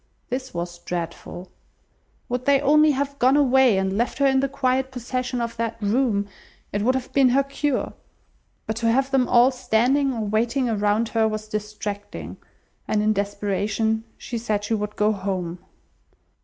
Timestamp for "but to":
8.65-8.91